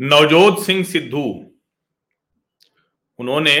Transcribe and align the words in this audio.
नवजोत 0.00 0.64
सिंह 0.64 0.84
सिद्धू। 0.84 1.22
उन्होंने 3.18 3.60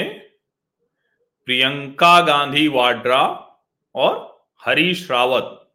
प्रियंका 1.48 2.20
गांधी 2.20 2.66
वाड्रा 2.68 3.22
और 3.94 4.44
हरीश 4.60 5.10
रावत, 5.10 5.72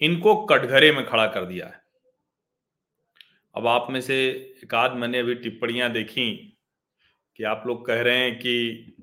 इनको 0.00 0.34
कटघरे 0.44 0.92
में 0.92 1.06
खड़ा 1.06 1.26
कर 1.26 1.44
दिया 1.44 1.66
है। 1.66 1.82
अब 3.54 3.66
आप 3.66 3.86
में 3.90 4.00
से 4.00 4.16
एक 4.64 4.74
आध 4.74 4.96
मैंने 4.96 5.18
अभी 5.18 5.34
टिप्पणियाँ 5.34 5.90
देखी 5.92 6.58
कि 7.36 7.44
आप 7.44 7.62
लोग 7.66 7.86
कह 7.86 8.02
रहे 8.02 8.18
हैं 8.18 8.38
कि 8.38 8.96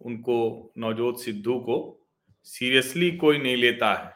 उनको, 0.00 0.72
नवजोत 0.78 1.20
सिद्धू 1.20 1.58
को 1.58 2.08
सीरियसली 2.46 3.10
कोई 3.16 3.38
नहीं 3.38 3.56
लेता 3.56 3.94
है। 3.94 4.10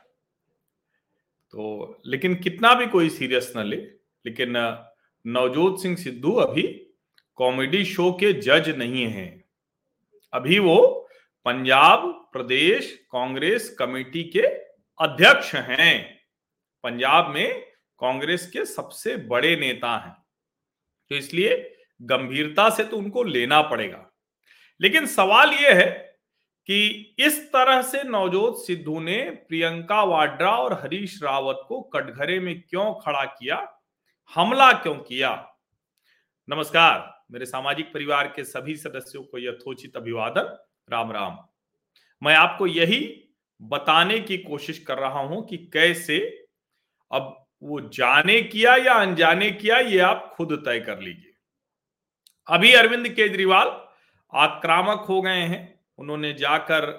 तो 1.51 2.03
लेकिन 2.07 2.35
कितना 2.35 2.75
भी 2.75 2.87
कोई 2.87 3.09
सीरियस 3.11 3.53
ना 3.57 3.63
ले, 3.63 3.77
लेकिन 3.77 4.57
नवजोत 5.27 5.83
सिंह 5.83 5.97
सिद्धू 5.97 6.33
अभी 6.33 6.63
कॉमेडी 7.37 7.85
शो 7.85 8.13
के 8.13 8.33
जज 8.33 8.75
नहीं 8.79 9.07
हैं। 9.07 9.45
अभी 10.33 10.59
वो 10.59 11.09
पंजाब 11.45 12.31
प्रदेश 12.33 13.07
कांग्रेस 13.11 13.77
कमेटी 13.79 14.25
के 14.25 14.47
अध्यक्ष 14.99 15.55
हैं। 15.55 16.21
पंजाब 16.83 17.31
में 17.31 17.61
कांग्रेस 17.99 18.51
के 18.51 18.65
सबसे 18.65 19.17
बड़े 19.17 19.57
नेता 19.57 19.97
हैं। 19.97 20.17
तो 21.09 21.17
इसलिए 21.17 21.77
गंभीरता 22.03 22.71
से 22.71 22.85
तो 22.85 22.97
उनको 22.97 23.23
लेना 23.23 23.63
पड़ेगा। 23.63 24.11
लेकिन 24.81 25.07
सवाल 25.07 25.51
यह 25.51 25.75
है 25.75 26.19
कि 26.67 26.89
इस 27.19 27.53
तरह 27.53 27.83
से 27.83 28.03
नवजोत 28.03 28.67
सिद्धू 28.67 29.01
ने 29.01 29.31
प्रियंका 29.31 30.03
वाड्रा 30.03 30.57
और 30.57 30.73
हरीश 30.73 31.23
रावत 31.23 31.65
को 31.69 31.81
कटघरे 31.81 32.41
में 32.41 32.61
क्यों 32.61 32.95
खड़ा 32.95 33.25
किया? 33.25 33.81
हमला 34.33 34.73
क्यों 34.73 34.95
किया? 34.97 35.31
नमस्कार, 36.49 37.25
मेरे 37.33 37.47
सामाजिक 37.47 37.93
परिवार 37.95 38.27
के 38.27 38.45
सभी 38.45 38.75
सदस्यों 38.77 39.23
को 39.23 39.39
यथोचित 39.39 39.97
अभिवादन। 39.97 40.57
राम 40.89 41.13
राम। 41.13 41.37
मैं 42.23 42.35
आपको 42.35 42.67
यही 42.67 43.01
बताने 43.61 44.19
की 44.21 44.39
कोशिश 44.39 44.79
कर 44.79 44.99
रहा 44.99 45.21
हूँ 45.21 45.47
कि 45.47 45.57
कैसे 45.73 46.19
अब 47.11 47.47
वो 47.63 47.81
जाने 47.89 48.41
किया 48.43 48.75
या 48.77 48.95
अनजाने 48.95 49.51
किया, 49.51 49.79
ये 49.79 49.99
आप 50.01 50.33
खुद 50.37 50.53
तय 50.67 50.81
कर 50.81 51.01
लीजिए। 51.01 51.33
अभी 52.49 52.73
अरविंद 52.73 53.09
केजरीवाल 53.09 53.69
आक्रामक 54.33 55.05
हो 55.09 55.21
गए 55.23 55.43
हैं। 55.43 55.63
उन्होंने 55.99 56.33
जाकर 56.35 56.93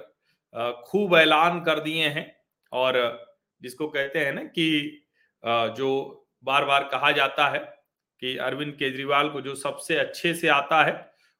खूब 0.85 1.15
ऐलान 1.17 1.59
कर 1.63 1.79
दिए 1.79 2.07
हैं 2.09 2.27
और 2.71 2.97
जिसको 3.61 3.87
कहते 3.87 4.19
हैं 4.19 4.33
ना 4.33 4.43
कि 4.43 5.01
जो 5.43 6.21
बार 6.45 6.65
बार 6.65 6.83
कहा 6.83 7.11
जाता 7.11 7.47
है 7.47 7.59
कि 8.21 8.35
अरविंद 8.37 8.73
केजरीवाल 8.73 9.29
को 9.29 9.41
जो 9.41 9.55
सबसे 9.55 9.95
अच्छे 9.95 10.33
से 10.33 10.47
आता 10.47 10.83
है, 10.83 10.93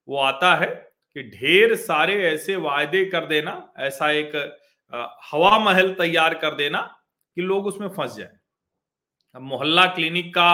वो 0.08 0.18
आता 0.18 0.56
है 0.56 0.68
कि 0.68 1.24
ढेर 1.30 1.76
सारे 1.76 2.22
ऐसे 2.24 2.56
वायदे 2.56 3.04
कर 3.06 3.26
देना, 3.26 3.74
ऐसा 3.78 4.12
एक 4.12 4.36
हवा 5.32 5.58
महल 5.60 5.94
तैयार 5.94 6.34
कर 6.34 6.56
देना 6.56 6.80
कि 7.38 7.42
लोग 7.42 7.66
उसमें 7.68 7.88
फंस 7.90 8.16
जाए। 8.16 8.32
मोहल्ला 9.36 9.86
क्लिनिक 9.86 10.34
का 10.34 10.52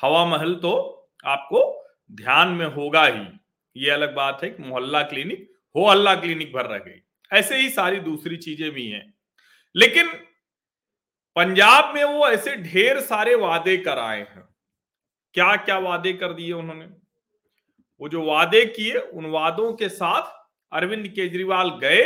हवा 0.00 0.24
महल 0.24 0.54
तो 0.54 0.72
आपको 1.24 1.62
ध्यान 2.12 2.48
में 2.48 2.66
होगा 2.66 3.04
ही। 3.06 3.26
ये 3.76 3.90
अलग 3.90 4.14
बात 4.14 4.42
है 4.44 4.50
कि 4.50 4.62
मोहल्ला 4.62 5.02
क्लिनिक 5.02 5.48
हो 5.74 5.88
हल्ला 5.88 6.14
क्लिनिक 6.14 6.52
भर 6.52 6.66
रह 6.66 6.78
गई। 6.78 7.00
ऐसे 7.30 7.56
ही 7.56 7.68
सारी 7.70 8.00
दूसरी 8.00 8.36
चीज़ें 8.36 8.70
भी 8.70 8.86
हैं। 8.88 9.02
लेकिन 9.74 10.08
पंजाब 11.36 11.94
में 11.94 12.04
वो 12.04 12.28
ऐसे 12.28 12.54
ढेर 12.56 13.00
सारे 13.00 13.34
वादे 13.34 13.76
कराए 13.78 14.18
हैं। 14.20 14.48
क्या 15.34 15.54
क्या 15.56 15.78
वादे 15.78 16.12
कर 16.12 16.32
दिए 16.32 16.52
उन्होंने? 16.52 16.84
वो 18.00 18.08
जो 18.08 18.24
वादे 18.24 18.64
किए, 18.66 18.94
उन 18.94 19.26
वादों 19.26 19.72
के 19.72 19.88
साथ 19.90 20.32
अरविंद 20.72 21.06
केजरीवाल 21.08 21.70
गए 21.78 22.02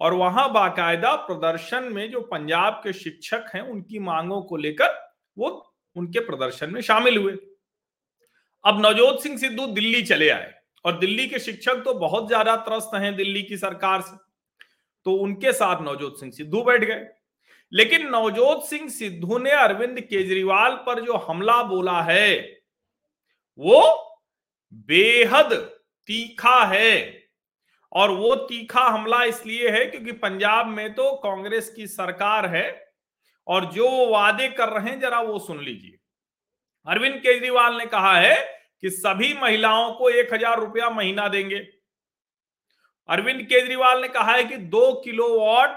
और 0.00 0.14
वहाँ 0.14 0.52
बाकायदा 0.52 1.14
प्रदर्शन 1.26 1.84
में 1.92 2.10
जो 2.10 2.20
पंजाब 2.22 2.80
के 2.84 2.92
शिक्षक 2.92 3.50
हैं, 3.54 3.62
उनकी 3.62 3.98
मांगों 4.00 4.40
को 4.42 4.56
लेकर 4.56 4.94
वो 5.36 5.50
उनके 5.96 6.20
प्रदर्शन 6.20 6.70
में 6.70 6.80
शामिल 6.82 7.16
हुए। 7.16 7.32
अब 8.64 8.80
नवजोत 8.80 9.22
सिंह 9.22 9.36
सिद्धू 9.38 9.66
दिल्ली 9.68 10.02
चले 10.02 10.28
आए 10.30 10.52
और 10.84 10.98
दिल्ली 10.98 11.26
के 11.28 11.38
शिक्षक 11.38 11.82
तो 11.84 11.94
बहुत 11.96 12.26
ज़्यादा 12.28 12.56
त्रस्त 12.58 12.94
हैं 12.94 13.14
दिल्ली 13.16 13.42
की 13.42 13.56
सरकार 13.56 14.00
से। 14.00 14.16
तो 15.06 15.12
उनके 15.14 15.52
साथ 15.52 15.82
नवजोत 15.82 16.20
सिंह 16.20 16.32
सिद्धू 16.32 16.62
बैठ 16.62 16.84
गए। 16.84 17.06
लेकिन 17.72 18.06
नवजोत 18.06 18.64
सिंह 18.64 18.88
सिद्धू 18.88 19.38
ने 19.38 19.50
अरविंद 19.52 20.00
केजरीवाल 20.00 20.74
पर 20.86 21.00
जो 21.00 21.16
हमला 21.18 21.62
बोला 21.64 22.00
है, 22.02 22.36
वो 23.58 23.82
बेहद 24.88 25.52
तीखा 26.08 26.64
है। 26.64 27.24
और 27.92 28.10
वो 28.10 28.34
तीखा 28.36 28.80
हमला 28.80 29.22
इसलिए 29.24 29.70
है 29.70 29.84
क्योंकि 29.86 30.12
पंजाब 30.14 30.66
में 30.66 30.94
तो 30.94 31.12
कांग्रेस 31.16 31.72
की 31.76 31.86
सरकार 31.86 32.46
है 32.46 32.66
और 33.46 33.64
जो 33.64 33.88
वो 33.90 34.06
वादे 34.06 34.48
कर 34.48 34.68
रहे 34.68 34.90
हैं, 34.90 35.00
जरा 35.00 35.20
वो 35.20 35.38
सुन 35.38 35.62
लीजिए। 35.64 35.98
अरविंद 36.86 37.14
केजरीवाल 37.16 37.76
ने 37.76 37.86
कहा 37.86 38.16
है 38.16 38.36
कि 38.82 38.90
सभी 38.90 39.32
महिलाओं 39.34 39.92
को 39.92 40.10
एक 40.10 40.34
हज़ार 40.34 40.60
रुपया 40.60 40.90
महीना 40.90 41.28
देंगे। 41.28 41.58
अरविंद 43.08 43.42
केजरीवाल 43.42 44.00
ने 44.02 44.08
कहा 44.08 44.32
है 44.32 44.44
कि 44.44 44.56
दो 44.56 44.92
किलो 45.04 45.28
वॉट 45.38 45.76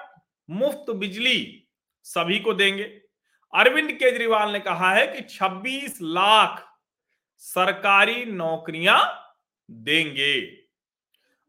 मुफ़्त 0.49 0.91
बिजली 0.91 1.58
सभी 2.05 2.39
को 2.39 2.53
देंगे। 2.53 2.83
अरविंद 3.53 3.91
केजरीवाल 3.91 4.51
ने 4.51 4.59
कहा 4.59 4.93
है 4.93 5.07
कि 5.07 5.21
26 5.29 5.97
लाख 6.01 6.65
सरकारी 7.37 8.25
नौकरियाँ 8.25 8.99
देंगे। 9.69 10.39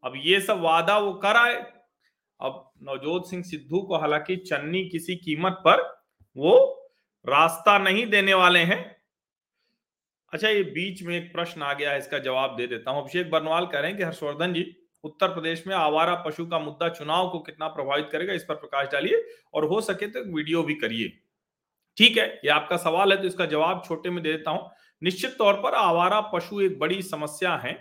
अब 0.05 0.13
ये 0.17 0.41
सब 0.41 0.61
वादा 0.61 0.99
वो 0.99 1.13
कर 1.15 1.37
आए। 1.37 1.55
अब 2.41 2.71
नवजोत 2.83 3.29
सिंह 3.31 3.43
सिद्धू 3.43 3.81
को 3.83 3.99
हालाँकि 3.99 4.37
चन्नी 4.37 4.85
किसी 4.89 5.17
कीमत 5.17 5.63
पर 5.67 5.83
वो 6.37 6.57
रास्ता 7.25 7.79
नहीं 7.79 8.07
देने 8.07 8.35
वाले 8.35 8.59
हैं। 8.59 8.79
अच्छा 10.33 10.49
ये 10.49 10.63
बीच 10.63 11.03
में 11.03 11.17
एक 11.17 11.33
प्रश्न 11.33 11.63
आ 11.63 11.73
गया 11.73 11.91
है, 11.91 11.99
इसका 11.99 12.19
जवाब 12.19 12.57
दे 12.57 12.67
देता 12.67 12.91
हूँ। 12.91 13.03
अभिषेक 13.03 13.31
बर्नवाल 13.31 13.67
कह 13.67 13.81
रहे 13.81 13.91
हैं 13.91 13.99
कि 13.99 14.05
हर्षवर्धन 14.05 14.53
जी 14.53 14.63
उत्तर 15.05 15.29
प्रदेश 15.29 15.67
में 15.67 15.75
आवारा 15.77 16.15
पशु 16.23 16.47
का 16.47 16.59
मुद्दा 16.59 16.89
चुनाव 16.91 17.29
को 17.29 17.39
कितना 17.41 17.69
प्रभावित 17.69 18.09
करेगा, 18.13 18.33
इस 18.33 18.45
पर 18.45 18.55
प्रकाश 18.57 18.89
डालिए 18.89 19.25
और 19.55 19.65
हो 19.65 19.81
सके 19.83 20.07
तो 20.09 20.21
वीडियो 20.35 20.63
भी 20.63 20.75
करिए। 20.77 21.09
ठीक 21.97 22.17
है, 22.19 22.29
ये 22.35 22.51
आपका 22.51 22.77
सवाल 22.79 23.13
है 23.13 23.21
तो 23.21 23.27
इसका 23.27 23.47
जवाब 23.47 23.83
छोटे 23.87 24.11
में 24.11 24.23
दे 24.23 24.33
देता 24.33 24.51
हूँ। 24.51 24.71
निश्चित 25.03 25.37
तौर 25.39 25.55
पर 25.55 25.75
आवारा 25.77 26.21
पशु 26.33 26.61
एक 26.61 26.79
बड़ी 26.79 27.03
समस्या 27.03 27.55
है, 27.57 27.73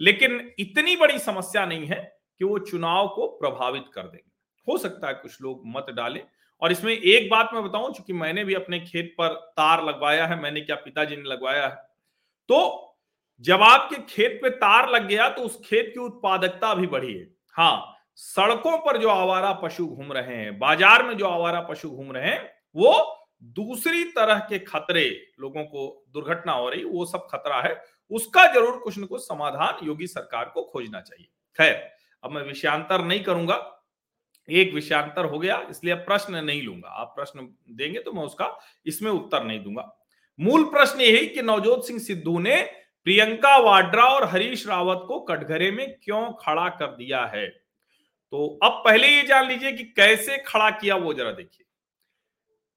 लेकिन 0.00 0.40
इतनी 0.60 0.96
बड़ी 0.96 1.18
समस्या 1.20 1.64
नहीं 1.66 1.86
है 1.86 2.00
कि 2.40 2.44
वो 2.44 2.58
चुनाव 2.60 3.08
को 3.08 3.26
प्रभावित 3.38 3.84
कर 3.94 4.02
देंगे 4.02 4.26
हो 4.66 4.76
सकता 4.78 5.08
है 5.08 5.14
कुछ 5.14 5.40
लोग 5.42 5.62
मत 5.66 5.86
डालें। 5.92 6.20
और 6.62 6.72
इसमें 6.72 6.92
एक 6.92 7.28
बात 7.30 7.50
मैं 7.54 7.62
बताऊँ, 7.64 7.92
चूँकि 7.94 8.12
मैंने 8.14 8.44
भी 8.44 8.54
अपने 8.54 8.78
खेत 8.80 9.14
पर 9.18 9.34
तार 9.56 9.84
लगवाया 9.84 10.26
है, 10.26 10.40
मैंने 10.40 10.60
क्या 10.60 10.76
पिताजी 10.78 11.16
ने 11.16 11.22
लगवाया 11.24 11.66
है 11.66 11.74
तो 12.48 12.87
जब 13.44 13.62
आपके 13.62 13.96
खेत 14.06 14.38
पे 14.42 14.50
तार 14.52 14.90
लग 14.90 15.06
गया 15.08 15.28
तो 15.28 15.42
उस 15.42 15.60
खेत 15.64 15.90
की 15.94 16.00
उत्पादकता 16.00 16.74
भी 16.74 16.86
बढ़ी 16.86 17.12
है। 17.12 17.26
हाँ 17.56 17.94
सड़कों 18.16 18.76
पर 18.78 18.96
जो 18.98 19.08
आवारा 19.08 19.52
पशु 19.54 19.86
घूम 19.86 20.12
रहे 20.12 20.36
हैं, 20.36 20.58
बाज़ार 20.58 21.02
में 21.02 21.16
जो 21.16 21.26
आवारा 21.26 21.60
पशु 21.60 21.90
घूम 21.90 22.12
रहे 22.12 22.30
हैं, 22.30 22.50
वो 22.76 23.14
दूसरी 23.56 24.04
तरह 24.06 24.38
के 24.48 24.58
खतरे, 24.58 25.04
लोगों 25.40 25.64
को 25.64 26.04
दुर्घटना 26.08 26.52
हो 26.52 26.68
रही, 26.68 26.84
वो 26.84 27.04
सब 27.06 27.26
खतरा 27.30 27.60
है, 27.62 27.82
उसका 28.10 28.46
ज़रूर 28.54 28.78
कुछ 28.78 28.98
न 28.98 29.04
कुछ 29.04 29.22
समाधान 29.22 29.86
योगी 29.86 30.06
सरकार 30.06 30.50
को 30.54 30.62
खोजना 30.64 31.00
चाहिए। 31.00 31.28
खैर, 31.58 31.74
अब 32.24 32.30
मैं 32.30 32.42
विषयांतर 32.42 33.04
नहीं 33.04 33.22
करूँगा। 33.22 33.74
एक 34.48 34.72
विषयांतर 34.74 35.24
हो 35.24 35.38
गया, 35.38 35.60
इसलिए 35.70 35.92
अब 35.92 35.98
प्रश्न 36.00 36.44
नहीं 36.44 36.62
लूँगा। 36.62 36.88
आप 36.90 37.12
प्रश्न 37.16 37.48
देंगे 37.70 38.00
तो 38.00 38.12
मैं 38.12 38.22
उसका 38.22 38.50
इसमें 38.86 39.10
उत्तर 39.10 39.44
नहीं 39.44 39.62
दूँगा। 39.62 39.88
मूल 40.38 40.64
प्रश्न 40.64 41.00
यही 41.00 41.26
कि 41.26 41.42
नवजोत 41.42 41.86
सिंह 41.86 41.98
सिद्धू 41.98 42.38
ने 42.38 42.56
प्रियंका 43.08 43.56
वाड्रा 43.56 44.04
और 44.04 44.24
हरीश 44.24 44.66
रावत 44.66 45.04
को 45.08 45.20
कटघरे 45.20 45.70
में 45.70 45.98
क्यों 46.02 46.32
खड़ा 46.32 46.68
कर 46.68 46.86
दिया 46.86 47.24
है? 47.24 47.46
तो 48.30 48.58
अब 48.62 48.72
पहले 48.84 49.08
ये 49.08 49.22
जान 49.22 49.48
लीजिए 49.48 49.72
कि 49.72 49.84
कैसे 49.84 50.36
खड़ा 50.38 50.70
किया 50.70 50.96
वो, 50.96 51.14
जरा 51.14 51.30
देखिए। 51.30 51.66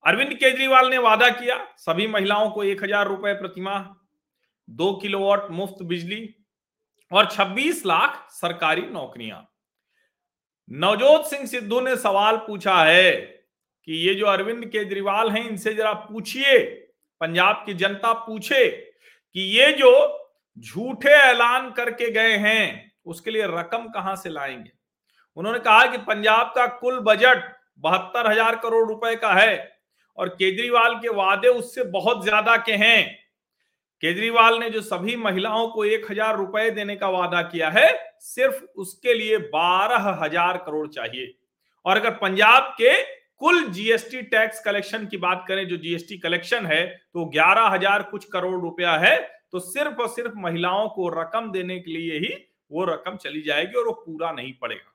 अरविंद 0.05 0.33
केजरीवाल 0.33 0.89
ने 0.89 0.97
वादा 0.97 1.29
किया, 1.29 1.67
सभी 1.77 2.07
महिलाओं 2.07 2.49
को 2.49 2.63
एक 2.63 2.83
हज़ार 2.83 3.07
रुपए 3.07 3.33
प्रतिमाह, 3.33 3.83
दो 4.69 4.93
किलोवाट 4.93 5.51
मुफ़्त 5.51 5.83
बिजली 5.83 6.35
और 7.11 7.25
26 7.25 7.85
लाख 7.85 8.27
सरकारी 8.29 8.81
नौकरियाँ। 8.81 9.53
नवजोत 10.71 11.25
सिंह 11.25 11.45
सिद्धू 11.45 11.81
ने 11.81 11.95
सवाल 11.95 12.37
पूछा 12.37 12.83
है 12.83 13.11
कि 13.83 13.93
ये 13.93 14.15
जो 14.15 14.25
अरविंद 14.25 14.65
केजरीवाल 14.65 15.29
हैं, 15.29 15.49
इनसे 15.49 15.73
जरा 15.73 15.93
पूछिए, 15.93 16.59
पंजाब 17.19 17.63
की 17.65 17.73
जनता 17.73 18.13
पूछे 18.13 18.69
कि 18.69 19.41
ये 19.59 19.71
जो 19.73 20.20
झूठे 20.57 21.09
ऐलान 21.11 21.69
करके 21.71 22.09
गए 22.11 22.35
हैं, 22.37 22.91
उसके 23.05 23.31
लिए 23.31 23.47
रकम 23.49 23.87
कहाँ 23.89 24.15
से 24.15 24.29
लाएँगे? 24.29 24.71
उन्होंने 25.37 25.59
कहा 25.59 25.85
कि 25.85 25.97
पंजाब 25.99 26.51
का 26.55 26.65
कुल 26.79 26.99
बजट 27.01 27.43
बहत्तर 27.83 28.31
हज़ार 28.31 28.55
करोड़ 28.55 28.87
रुपए 28.87 29.15
का 29.15 29.33
है 29.33 29.71
और 30.17 30.29
केजरीवाल 30.31 30.95
के 30.95 31.09
वादे 31.11 31.47
उससे 31.49 31.83
बहुत 31.85 32.23
ज़्यादा 32.23 32.55
के 32.59 32.73
हैं। 32.73 33.05
केजरीवाल 34.03 34.59
ने 34.59 34.69
जो 34.69 34.81
सभी 34.81 35.15
महिलाओं 35.17 35.67
को 35.69 35.85
एक 35.85 36.09
हज़ार 36.11 36.37
रुपए 36.37 36.69
देने 36.71 36.95
का 36.95 37.09
वादा 37.09 37.41
किया 37.43 37.69
है, 37.69 38.17
सिर्फ़ 38.19 38.63
उसके 38.75 39.13
लिए 39.13 39.37
बारह 39.37 40.09
हज़ार 40.23 40.57
करोड़ 40.57 40.87
चाहिए। 40.89 41.33
और 41.85 41.97
अगर 41.97 42.11
पंजाब 42.13 42.73
के 42.77 43.01
कुल 43.37 43.63
जीएसटी 43.65 44.21
टैक्स 44.23 44.59
कलेक्शन 44.59 45.05
की 45.07 45.17
बात 45.19 45.45
करें, 45.47 45.67
जो 45.67 45.77
जीएसटी 45.77 46.17
कलेक्शन 46.19 46.65
है 46.65 46.85
तो 46.87 47.25
ग्यारह 47.27 47.67
हज़ार 47.67 48.03
कुछ 48.03 48.25
करोड़ 48.27 48.59
रुपया 48.61 48.91
है 48.97 49.17
तो 49.53 49.59
सिर्फ़ 49.61 50.01
और 50.01 50.07
सिर्फ़ 50.09 50.33
महिलाओं 50.37 50.87
को 50.89 51.09
रकम 51.11 51.51
देने 51.51 51.79
के 51.79 51.91
लिए 51.91 52.19
ही 52.19 52.33
वो 52.71 52.83
रकम 52.85 53.15
चली 53.17 53.41
जाएगी 53.41 53.77
और 53.79 53.85
वो 53.85 53.93
पूरा 53.95 54.31
नहीं 54.31 54.53
पड़ेगा। 54.53 54.93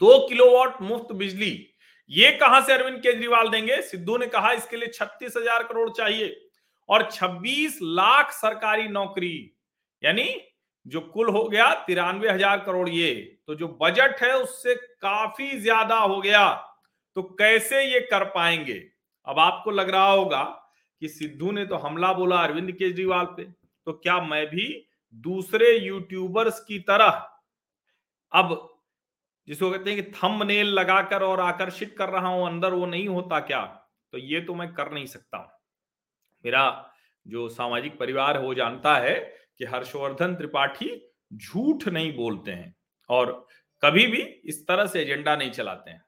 दो 0.00 0.18
किलोवाट 0.28 0.80
मुफ़्त 0.82 1.12
बिजली, 1.14 1.70
ये 2.10 2.30
कहाँ 2.32 2.60
से 2.60 2.72
अरविंद 2.72 2.98
केजरीवाल 2.98 3.48
देंगे? 3.48 3.80
सिद्धू 3.82 4.16
ने 4.18 4.26
कहा 4.28 4.52
इसके 4.52 4.76
लिए 4.76 4.88
छत्तीस 4.90 5.36
हज़ार 5.36 5.62
करोड़ 5.62 5.88
चाहिए 5.90 6.36
और 6.88 7.08
26 7.10 7.78
लाख 7.82 8.32
सरकारी 8.32 8.88
नौकरी, 8.88 9.56
यानी 10.02 10.28
जो 10.86 11.00
कुल 11.02 11.28
हो 11.28 11.44
गया 11.44 11.72
तिरानवे 11.86 12.30
हज़ार 12.30 12.58
करोड़ 12.60 12.88
ये 12.88 13.12
तो 13.46 13.54
जो 13.54 13.68
बजट 13.80 14.22
है 14.22 14.32
उससे 14.34 14.74
काफ़ी 14.74 15.58
ज़्यादा 15.60 15.96
हो 15.96 16.20
गया 16.20 16.48
तो 17.16 17.22
कैसे 17.38 17.82
ये 17.84 18.00
कर 18.02 18.24
पाएँगे? 18.26 18.82
अब 19.26 19.38
आपको 19.38 19.70
लग 19.70 19.90
रहा 19.90 20.10
होगा 20.10 20.42
कि 21.02 21.08
सिद्धू 21.08 21.52
ने 21.52 21.64
तो 21.66 21.76
हमला 21.76 22.12
बोला 22.12 22.36
अरविंद 22.38 22.72
केजरीवाल 22.72 23.24
पे। 23.26 23.44
तो 23.44 23.92
क्या 23.94 24.20
मैं 24.22 24.46
भी 24.46 24.66
दूसरे 25.24 25.70
यूट्यूबर्स 25.78 26.60
की 26.60 26.78
तरह 26.80 27.28
अब 28.32 28.70
जिसको 29.48 29.70
कहते 29.70 29.92
हैं 29.92 30.02
कि 30.02 30.10
थंबनेल 30.12 30.66
लगाकर 30.68 31.22
और 31.22 31.40
आकर्षित 31.40 31.94
कर 31.98 32.08
रहा 32.08 32.28
हूँ, 32.28 32.46
अंदर 32.46 32.72
वो 32.72 32.86
नहीं 32.86 33.08
होता 33.08 33.40
क्या? 33.40 33.60
तो 34.12 34.18
ये 34.18 34.40
तो 34.40 34.54
मैं 34.54 34.72
कर 34.74 34.90
नहीं 34.92 35.06
सकता 35.06 35.38
हूँ। 35.38 35.48
मेरा 36.44 36.90
जो 37.26 37.48
सामाजिक 37.48 37.98
परिवार 37.98 38.36
है, 38.36 38.42
वो 38.42 38.54
जानता 38.54 38.96
है 38.96 39.14
कि 39.58 39.64
हर्षवर्धन 39.64 40.34
त्रिपाठी 40.34 40.90
झूठ 41.32 41.86
नहीं 41.88 42.14
बोलते 42.16 42.50
हैं 42.50 42.74
और 43.10 43.46
कभी 43.82 44.06
भी 44.06 44.22
इस 44.44 44.66
तरह 44.66 44.86
से 44.86 45.00
एजेंडा 45.02 45.36
नहीं 45.36 45.50
चलाते 45.50 45.90
हैं। 45.90 46.04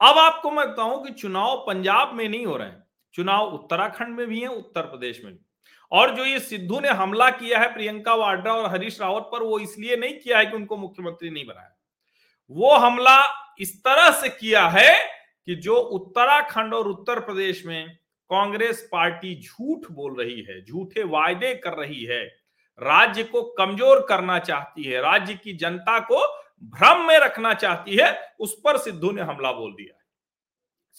अब 0.00 0.18
आपको 0.18 0.50
मैं 0.50 0.68
बताऊँ 0.68 1.04
कि 1.04 1.12
चुनाव 1.12 1.56
पंजाब 1.66 2.14
में 2.14 2.28
नहीं 2.28 2.46
हो 2.46 2.56
रहे 2.56 2.68
हैं। 2.68 2.82
चुनाव 3.18 3.44
उत्तराखंड 3.44 4.16
में 4.16 4.26
भी 4.26 4.40
है, 4.40 4.48
उत्तर 4.48 4.82
प्रदेश 4.82 5.20
में 5.24 5.32
भी। 5.32 5.40
और 5.92 6.14
जो 6.16 6.24
ये 6.24 6.38
सिद्धू 6.40 6.80
ने 6.80 6.88
हमला 6.88 7.28
किया 7.30 7.58
है, 7.58 7.72
प्रियंका 7.74 8.14
वाड्रा 8.14 8.52
और 8.54 8.70
हरीश 8.70 9.00
रावत 9.00 9.28
पर, 9.32 9.42
वो 9.42 9.58
इसलिए 9.58 9.96
नहीं 9.96 10.14
किया 10.14 10.38
है 10.38 10.46
कि 10.46 10.56
उनको 10.56 10.76
मुख्यमंत्री 10.76 11.30
नहीं 11.30 11.46
बनाया। 11.46 11.74
वो 12.50 12.74
हमला 12.76 13.18
इस 13.60 13.76
तरह 13.84 14.10
से 14.10 14.28
किया 14.28 14.66
है 14.68 14.98
कि 15.48 15.54
जो 15.54 15.74
उत्तराखंड 15.74 16.74
और 16.74 16.88
उत्तर 16.88 17.20
प्रदेश 17.20 17.64
में 17.66 17.88
कांग्रेस 18.30 18.88
पार्टी 18.92 19.34
झूठ 19.42 19.90
बोल 19.90 20.16
रही 20.20 20.40
है, 20.40 20.64
झूठे 20.64 21.02
वायदे 21.04 21.54
कर 21.54 21.72
रही 21.72 22.04
है, 22.04 22.24
राज्य 22.78 23.22
को 23.24 23.42
कमज़ोर 23.58 24.06
करना 24.08 24.38
चाहती 24.38 24.82
है, 24.82 25.00
राज्य 25.00 25.34
की 25.34 25.52
जनता 25.52 25.98
को 26.00 26.26
भ्रम 26.70 27.06
में 27.06 27.18
रखना 27.18 27.54
चाहती 27.54 27.96
है, 27.96 28.34
उस 28.40 28.60
पर 28.64 28.78
सिद्धू 28.78 29.10
ने 29.10 29.22
हमला 29.22 29.52
बोल 29.52 29.72
दिया 29.72 29.94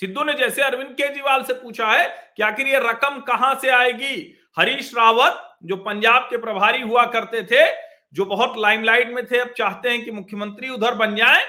सिद्धू 0.02 0.24
ने 0.24 0.34
जैसे 0.34 0.62
अरविंद 0.62 0.92
केजरीवाल 0.92 1.44
से 1.44 1.54
पूछा 1.54 1.88
है 1.88 2.08
कि 2.38 2.44
आखिर 2.44 2.68
ये 2.68 2.80
रकम 2.80 3.20
कहाँ 3.20 3.54
से 3.56 3.70
आएगी? 3.70 4.36
हरीश 4.58 4.94
रावत, 4.96 5.58
जो 5.64 5.76
पंजाब 5.76 6.28
के 6.30 6.38
प्रभारी 6.38 6.82
हुआ 6.82 7.06
करते 7.06 7.44
थे, 7.44 7.66
जो 8.14 8.26
बहुत 8.26 8.58
लाइमलाइट 8.58 9.10
में 9.10 9.26
थे, 9.26 9.38
अब 9.38 9.54
चाहते 9.58 9.90
हैं 9.90 10.04
कि 10.06 10.12
मुख्यमंत्री 10.12 10.70
उधर 10.70 10.96
बन 10.96 11.16
जाए। 11.16 11.46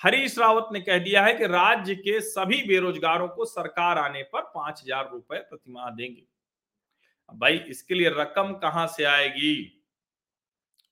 हरीश 0.00 0.38
रावत 0.38 0.68
ने 0.72 0.80
कह 0.80 0.98
दिया 0.98 1.24
है 1.24 1.34
कि 1.34 1.46
राज्य 1.46 1.94
के 1.94 2.20
सभी 2.20 2.62
बेरोजगारों 2.62 3.28
को 3.28 3.44
सरकार 3.44 3.98
आने 3.98 4.22
पर 4.22 4.42
पाँच 4.54 4.82
हज़ार 4.84 5.08
रुपए 5.12 5.38
प्रतिमाह 5.38 5.90
देंगे। 5.90 6.22
भाई, 7.28 7.56
इसके 7.58 7.94
लिए 7.94 8.08
रकम 8.08 8.52
कहाँ 8.52 8.86
से 8.86 9.04
आएगी? 9.04 9.82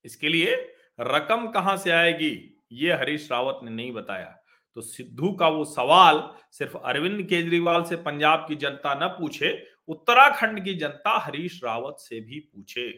इसके 0.04 0.28
लिए 0.28 0.54
रकम 1.00 1.46
कहाँ 1.46 1.76
से 1.76 1.90
आएगी? 1.90 2.60
ये 2.72 2.92
हरीश 2.92 3.28
रावत 3.32 3.60
ने 3.62 3.70
नहीं 3.70 3.92
बताया। 3.92 4.38
तो 4.78 4.82
सिद्धू 4.82 5.32
का 5.32 5.48
वो 5.48 5.64
सवाल 5.64 6.30
सिर्फ़ 6.52 6.76
अरविंद 6.78 7.22
केजरीवाल 7.22 7.82
से 7.82 7.96
पंजाब 7.96 8.44
की 8.48 8.54
जनता 8.54 8.94
न 8.94 9.08
पूछे, 9.08 9.66
उत्तराखंड 9.88 10.64
की 10.64 10.75
जनता 10.75 11.19
हरीश 11.19 11.60
रावत 11.64 11.96
से 11.98 12.20
भी 12.20 12.40
पूछे। 12.40 12.88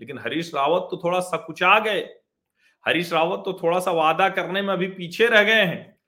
लेकिन 0.00 0.18
हरीश 0.18 0.54
रावत 0.54 0.88
तो 0.90 1.00
थोड़ा 1.04 1.20
सकुचा 1.20 1.78
गए। 1.78 2.00
हरीश 2.86 3.12
रावत 3.12 3.42
तो 3.44 3.60
थोड़ा 3.62 3.78
सा 3.78 3.90
वादा 3.90 4.28
करने 4.28 4.62
में 4.62 4.74
अभी 4.74 4.86
पीछे 4.86 5.26
रह 5.26 5.42
गए 5.42 5.64
हैं। 5.64 5.98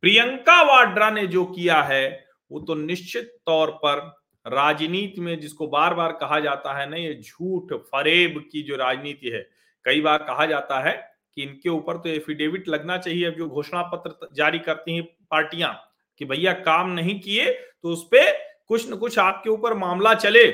प्रियंका 0.00 0.62
वाड्रा 0.62 1.10
ने 1.10 1.26
जो 1.26 1.44
किया 1.44 1.82
है, 1.82 2.26
वो 2.52 2.60
तो 2.60 2.74
निश्चित 2.74 3.38
तौर 3.46 3.70
पर 3.70 4.22
राजनीति 4.46 5.20
में 5.20 5.40
जिसको 5.40 5.66
बार 5.66 5.94
बार 5.94 6.12
कहा 6.12 6.40
जाता 6.40 6.78
है 6.78 6.90
ना, 6.90 6.96
ये 6.96 7.14
झूठ 7.14 7.72
फरेब 7.72 8.48
की 8.52 8.62
जो 8.62 8.76
राजनीति 8.76 9.28
है, 9.28 9.50
कई 9.84 10.00
बार 10.00 10.18
कहा 10.18 10.46
जाता 10.46 10.80
है 10.80 11.13
कि 11.36 11.42
इनके 11.42 11.68
ऊपर 11.68 11.96
तो 11.96 12.08
एफिडेविट 12.08 12.68
लगना 12.68 12.98
चाहिए, 12.98 13.24
अब 13.24 13.34
जो 13.34 13.48
घोषणा 13.48 13.82
पत्र 13.84 14.28
जारी 14.34 14.58
करती 14.60 14.94
हैं 14.94 15.04
पार्टियाँ 15.30 15.74
कि 16.20 16.24
भैया 16.24 16.52
काम 16.54 16.90
नहीं 16.90 17.18
किए 17.20 17.52
तो 17.52 17.88
उस 17.88 18.04
पर 18.04 18.32
कुछ 18.68 18.90
न 18.90 18.96
कुछ 18.96 19.18
आपके 19.18 19.50
ऊपर 19.50 19.74
मामला 19.76 20.12
चले। 20.16 20.48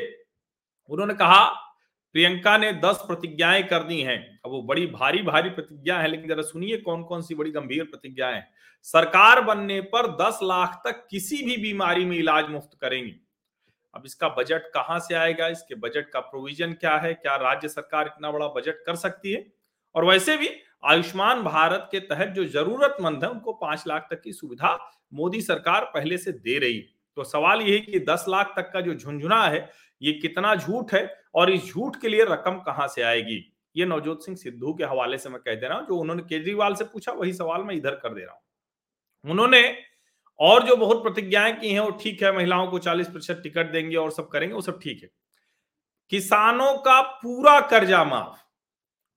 उन्होंने 0.90 1.14
कहा, 1.14 1.44
प्रियंका 2.14 2.56
ने 2.58 2.72
दस 2.74 3.02
प्रतिज्ञाएँ 3.06 3.62
कर 3.62 3.82
दी 3.82 4.00
हैं। 4.00 4.18
अब 4.44 4.50
वो 4.50 4.62
बड़ी 4.62 4.86
भारी 4.86 5.22
भारी 5.22 5.50
प्रतिज्ञा 5.50 5.98
है, 5.98 6.08
लेकिन 6.08 6.28
जरा 6.28 6.42
सुनिए 6.42 6.76
कौन 6.78 7.02
कौन 7.04 7.22
सी 7.22 7.34
बड़ी 7.34 7.50
गंभीर 7.50 7.84
प्रतिज्ञाएँ 7.84 8.42
सरकार 8.86 9.40
बनने 9.40 9.80
पर 9.92 10.06
दस 10.16 10.38
लाख 10.42 10.80
तक 10.84 11.06
किसी 11.10 11.42
भी 11.44 11.56
बीमारी 11.56 12.04
में 12.04 12.16
इलाज 12.16 12.48
मुफ़्त 12.50 12.78
करेंगी। 12.80 13.14
अब 13.94 14.02
इसका 14.06 14.28
बजट 14.30 14.66
कहाँ 14.74 14.98
से 14.98 15.14
आएगा? 15.14 15.46
इसके 15.48 15.74
बजट 15.76 16.10
का 16.10 16.20
प्रोविज़न 16.20 16.72
क्या 16.72 16.96
है? 16.96 17.12
क्या 17.14 17.36
राज्य 17.36 17.68
सरकार 17.68 18.06
इतना 18.06 18.30
बड़ा 18.32 18.46
बजट 18.48 18.82
कर 18.86 18.96
सकती 18.96 19.32
है? 19.32 19.44
और 19.94 20.04
वैसे 20.04 20.36
भी 20.36 20.48
आयुष्मान 20.84 21.42
भारत 21.42 21.88
के 21.92 22.00
तहत 22.00 22.28
जो 22.28 22.44
जरूरतमंद 22.44 23.24
है, 23.24 23.30
उनको 23.30 23.52
पाँच 23.52 23.84
लाख 23.86 24.08
तक 24.10 24.22
की 24.22 24.32
सुविधा 24.32 24.90
मोदी 25.14 25.42
सरकार 25.42 25.84
पहले 25.84 26.18
से 26.18 26.32
दे 26.32 26.58
रही। 26.58 26.80
तो 27.16 27.24
सवाल 27.24 27.60
यह 27.60 27.78
कि 27.78 28.00
दस 28.00 28.24
लाख 28.28 28.52
तक 28.56 28.70
का 28.72 28.80
जो 28.80 28.94
झुंझुना 28.94 29.44
है, 29.44 29.70
ये 30.02 30.12
कितना 30.12 30.54
झूठ 30.54 30.94
है 30.94 31.22
और 31.34 31.50
इस 31.50 31.66
झूठ 31.66 31.96
के 31.96 32.08
लिए 32.08 32.24
रकम 32.24 32.58
कहाँ 32.58 32.88
से 32.88 33.02
आएगी? 33.02 33.56
ये 33.76 33.86
नवजोत 33.86 34.24
सिंह 34.24 34.36
सिद्धू 34.36 34.74
के 34.74 34.84
हवाले 34.84 35.18
से 35.18 35.28
मैं 35.28 35.40
कह 35.40 35.54
दे 35.54 35.68
रहा 35.68 35.78
हूँ, 35.78 35.86
जो 35.86 35.96
उन्होंने 35.96 36.22
केजरीवाल 36.22 36.74
से 36.74 36.84
पूछा, 36.84 37.12
वही 37.12 37.32
सवाल 37.32 37.62
मैं 37.62 37.74
इधर 37.74 37.90
कर 37.90 38.14
दे 38.14 38.20
रहा 38.20 38.32
हूँ। 38.32 38.42
उन्होंने 39.30 39.78
और 40.38 40.66
जो 40.66 40.76
बहुत 40.76 41.02
प्रतिज्ञाएँ 41.02 41.56
की 41.56 41.72
हैं, 41.72 41.80
वो 41.80 41.90
ठीक 41.90 42.22
है, 42.22 42.36
महिलाओं 42.36 42.66
को 42.66 42.78
40 42.78 43.08
प्रतिशत 43.08 43.40
टिकट 43.42 43.72
देंगे 43.72 43.96
और 43.96 44.10
सब 44.10 44.28
करेंगे, 44.28 44.54
वो 44.54 44.60
सब 44.60 44.80
ठीक 44.80 45.02
है। 45.02 45.10
किसानों 46.10 46.78
का 46.78 47.00
पूरा 47.00 47.60
कर्जा 47.60 48.04
माफ़। 48.04 48.38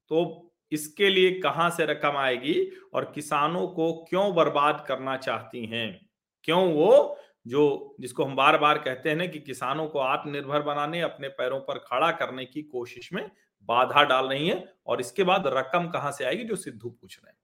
तो 0.09 0.42
इसके 0.71 1.09
लिए 1.09 1.31
कहाँ 1.39 1.69
से 1.69 1.85
रकम 1.85 2.17
आएगी 2.17 2.71
और 2.93 3.11
किसानों 3.15 3.67
को 3.67 3.93
क्यों 4.09 4.35
बर्बाद 4.35 4.85
करना 4.87 5.17
चाहती 5.17 5.65
हैं? 5.65 6.09
क्यों 6.43 6.73
वो 6.73 7.17
जो, 7.47 7.95
जिसको 7.99 8.23
हम 8.25 8.35
बार 8.35 8.57
बार 8.57 8.77
कहते 8.77 9.09
हैं 9.09 9.15
ना 9.15 9.25
कि 9.25 9.39
किसानों 9.39 9.87
को 9.87 9.99
आत्मनिर्भर 9.99 10.61
बनाने, 10.61 11.01
अपने 11.01 11.27
पैरों 11.27 11.59
पर 11.59 11.77
खड़ा 11.77 12.11
करने 12.11 12.45
की 12.45 12.61
कोशिश 12.61 13.13
में 13.13 13.31
बाधा 13.61 14.03
डाल 14.03 14.27
रही 14.27 14.47
है 14.47 14.73
और 14.87 14.99
इसके 14.99 15.23
बाद 15.23 15.43
रकम 15.47 15.87
कहाँ 15.87 16.11
से 16.11 16.25
आएगी, 16.25 16.43
जो 16.43 16.55
सिद्धू 16.55 16.89
पूछ 16.89 17.19
रहे 17.23 17.31
हैं। 17.31 17.37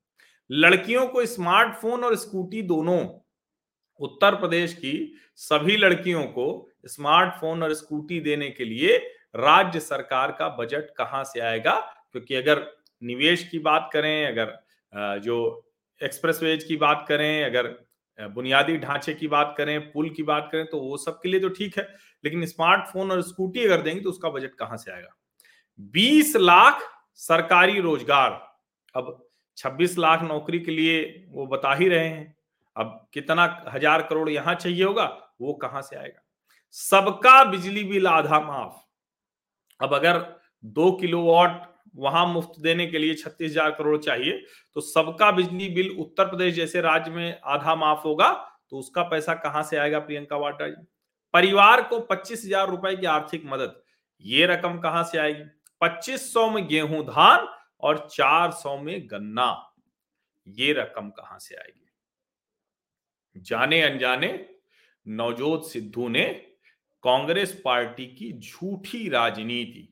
लड़कियों 0.52 1.08
को 1.08 1.26
स्मार्टफ़ोन 1.26 2.04
और 2.04 2.16
स्कूटी 2.16 2.62
दोनों, 2.62 3.08
उत्तर 4.00 4.36
प्रदेश 4.36 4.74
की 4.74 5.14
सभी 5.36 5.78
लड़कियों 5.78 6.24
को 6.24 6.70
स्मार्टफ़ोन 6.86 7.64
और 7.64 7.74
स्कूटी 7.74 8.20
देने 8.20 8.50
के 8.50 8.66
लिए 8.66 8.98
राज्य 9.36 9.80
सरकार 9.80 10.32
का 10.32 10.50
बजट 10.50 10.90
कहाँ 10.98 11.24
से 11.24 11.40
आएगा? 11.40 11.74
क्योंकि 12.12 12.36
अगर 12.36 12.79
निवेश 13.02 13.48
की 13.50 13.60
बात 13.62 13.90
करें, 13.94 14.28
अगर 14.28 15.20
जो 15.20 15.66
एक्सप्रेसवेज 16.02 16.64
की 16.64 16.76
बात 16.78 17.06
करें, 17.08 17.44
अगर 17.44 17.68
बुनियादी 18.20 18.78
ढांचे 18.78 19.14
की 19.14 19.28
बात 19.28 19.54
करें, 19.58 19.80
पुल 19.92 20.10
की 20.10 20.24
बात 20.24 20.50
करें 20.52 20.66
तो 20.66 20.80
वो 20.80 20.98
सब 20.98 21.20
के 21.22 21.30
लिए 21.30 21.40
तो 21.40 21.50
ठीक 21.50 21.78
है, 21.78 21.88
लेकिन 22.24 22.46
स्मार्टफ़ोन 22.46 23.12
और 23.12 23.22
स्कूटी 23.24 23.64
अगर 23.66 23.82
देंगे 23.82 24.02
तो 24.02 24.10
उसका 24.10 24.30
बजट 24.30 24.56
कहाँ 24.56 24.78
से 24.78 24.92
आएगा? 24.92 25.16
20 25.94 26.36
लाख 26.36 26.82
सरकारी 27.20 27.80
रोज़गार। 27.80 28.32
अब 28.96 29.18
26 29.58 29.98
लाख 29.98 30.24
नौकरी 30.24 30.60
के 30.60 30.72
लिए 30.72 31.02
वो 31.30 31.46
बता 31.48 31.74
ही 31.76 31.88
रहे 31.90 32.08
हैं। 32.08 32.36
अब 32.76 33.08
कितना 33.14 33.46
हज़ार 33.70 34.02
करोड़ 34.02 34.30
यहाँ 34.30 34.56
चाहिए 34.56 34.84
होगा, 34.84 35.06
वो 35.42 35.54
कहाँ 35.56 35.82
से 35.82 35.96
आएगा? 35.96 36.22
सबका 36.76 37.44
बिजली 37.46 37.84
बिल 37.84 38.08
आधा 38.08 38.40
माफ़। 38.42 38.82
अब 39.80 39.94
अगर 39.94 40.20
दो 40.64 40.92
किलोवाट 40.92 41.62
वहाँ 41.96 42.26
मुफ़्त 42.28 42.60
देने 42.62 42.86
के 42.88 42.98
लिए 42.98 43.16
छत्तीस 43.16 43.52
हज़ार 43.52 43.72
करोड़ 43.72 43.98
चाहिए। 44.00 44.42
तो 44.76 44.82
सबका 44.82 45.32
बिजली 45.32 45.70
बिल 45.70 45.90
उत्तर 46.00 46.26
प्रदेश 46.26 46.54
जैसे 46.56 46.82
राज्य 46.82 47.12
में 47.12 47.40
आधा 47.46 47.76
माफ़ 47.76 48.04
होगा 48.04 48.32
तो 48.70 48.78
उसका 48.78 49.04
पैसा 49.04 49.34
कहाँ 49.36 49.64
से 49.64 49.78
आएगा 49.78 50.00
प्रियंका 50.00 50.38
वाड्रा 50.38 50.68
जी? 50.68 50.82
परिवार 51.34 51.82
को 51.84 52.00
पच्चीस 52.02 52.44
हज़ार 52.46 52.70
रुपए 52.70 52.96
की 52.96 53.06
आर्थिक 53.08 53.44
मदद, 53.46 53.82
ये 54.26 54.46
रकम 54.46 54.78
कहाँ 54.80 55.04
से 55.04 55.18
आएगी? 55.18 55.44
पच्चीस 55.82 56.32
सौ 56.34 56.50
में 56.50 56.68
गेहूँ 56.68 57.04
धान 57.06 57.48
और 57.82 58.08
चार 58.12 58.52
सौ 58.54 58.78
में 58.78 59.08
गन्ना, 59.12 59.76
ये 60.48 60.74
रकम 60.74 61.10
कहाँ 61.12 61.38
से 61.40 61.56
आएगी? 61.56 61.86
जाने 63.36 63.82
अनजाने 63.82 64.28
नवजोत 65.06 65.70
सिद्धू 65.70 66.08
ने 66.10 66.26
कांग्रेस 67.04 67.62
पार्टी 67.66 68.06
की 68.08 68.32
झूठी 68.34 69.08
राजनीति 69.10 69.88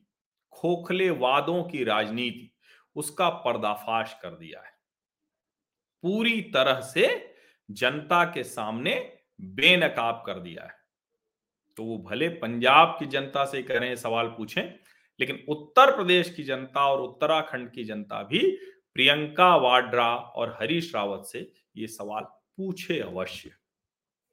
खोखले 0.57 1.09
वादों 1.09 1.63
की 1.63 1.83
राजनीति 1.83 2.51
उसका 2.95 3.29
पर्दाफाश 3.29 4.15
कर 4.21 4.29
दिया 4.29 4.61
है। 4.61 4.71
पूरी 6.03 6.41
तरह 6.53 6.79
से 6.83 7.07
जनता 7.69 8.23
के 8.25 8.43
सामने 8.43 8.93
बेनकाब 9.39 10.23
कर 10.25 10.39
दिया 10.39 10.63
है। 10.63 10.75
तो 11.77 11.83
वो 11.83 11.97
भले 11.99 12.29
पंजाब 12.29 12.95
की 12.99 13.05
जनता 13.05 13.45
से 13.45 13.61
करें 13.63 13.95
सवाल 13.95 14.27
पूछें, 14.27 14.63
लेकिन 15.19 15.43
उत्तर 15.49 15.95
प्रदेश 15.95 16.33
की 16.35 16.43
जनता 16.43 16.87
और 16.87 17.01
उत्तराखंड 17.01 17.71
की 17.71 17.83
जनता 17.83 18.21
भी 18.23 18.39
प्रियंका 18.95 19.55
वाड्रा 19.55 20.07
और 20.15 20.55
हरीश 20.61 20.93
रावत 20.95 21.25
से 21.25 21.39
ये 21.77 21.87
सवाल 21.87 22.23
पूछे 22.23 22.99
अवश्य। 22.99 23.51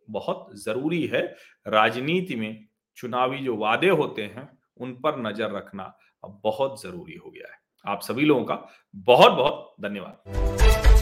बहुत 0.09 0.49
ज़रूरी 0.55 1.07
है 1.07 1.23
राजनीति 1.67 2.37
में 2.37 2.67
चुनावी 2.99 3.39
जो 3.39 3.57
वादे 3.57 3.89
होते 3.91 4.23
हैं, 4.25 4.49
उन 4.77 4.93
पर 4.95 5.21
नज़र 5.21 5.51
रखना। 5.51 5.97
अब 6.25 6.41
बहुत 6.45 6.83
ज़रूरी 6.83 7.15
हो 7.15 7.31
गया 7.31 7.53
है। 7.53 7.59
आप 7.93 8.01
सभी 8.01 8.25
लोगों 8.25 8.45
का 8.45 8.69
बहुत 8.97 9.33
बहुत 9.33 9.75
धन्यवाद। 9.81 10.94